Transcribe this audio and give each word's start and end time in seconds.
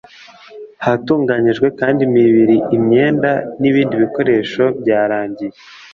Hatunganijwe 0.85 1.67
kandi 1.79 1.99
imibiri 2.07 2.55
imyenda 2.77 3.31
n’ibindi 3.61 3.93
bikoresho 4.03 4.63
byarangiye 4.79 5.55